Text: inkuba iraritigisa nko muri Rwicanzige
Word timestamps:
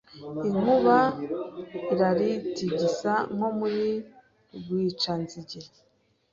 inkuba 0.47 0.97
iraritigisa 1.93 3.13
nko 3.35 3.49
muri 3.57 3.85
Rwicanzige 4.59 5.59